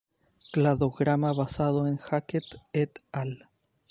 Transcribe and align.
Cladograma 0.51 1.31
basado 1.31 1.85
en 1.85 1.97
Hackett 1.97 2.57
"et 2.73 3.03
al. 3.11 3.47